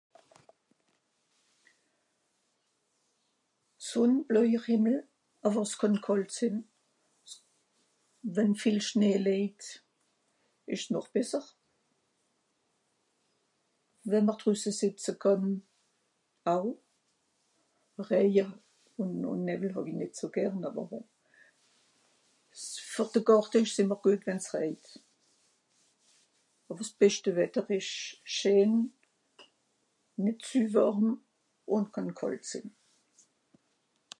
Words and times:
sonn 3.91 4.13
bleujer 4.27 4.63
hìmmel 4.65 4.97
àwer 5.49 5.65
s'kànn 5.71 5.97
kàlt 6.05 6.31
sìn 6.37 6.55
den 8.35 8.49
villicht 8.61 8.89
(schnee 8.91 9.19
leijt) 9.25 9.61
esch 10.75 10.87
nòch 10.95 11.09
besser 11.17 11.45
wenn 14.11 14.25
mr 14.29 14.37
drüsse 14.41 14.71
sìtze 14.79 15.11
kànn 15.25 15.51
aw 16.55 16.65
reije 18.09 18.45
ùn 19.03 19.37
nevel 19.47 19.73
hàwi 19.77 19.91
nìt 19.99 20.13
so 20.21 20.27
gern 20.35 20.67
àwer 20.71 20.89
euh 20.99 21.07
s 22.63 22.65
ver 22.91 23.07
de 23.13 23.19
gàrte 23.29 23.57
esch's 23.61 23.79
ìmmer 23.85 24.01
geut 24.03 24.23
wenn's 24.29 24.49
reijt 24.57 24.85
àwer 26.73 26.85
s'beschte 26.91 27.29
wetter 27.39 27.65
esch 27.79 27.95
scheen 28.39 28.73
nìt 30.27 30.41
zü 30.51 30.59
wàrm 30.75 31.05
ùn 31.77 31.85
kànn 31.97 32.11
kàlt 32.21 32.43
sìn 32.53 32.67